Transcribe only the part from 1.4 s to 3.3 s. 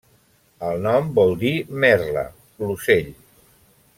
dir merla, l’ocell.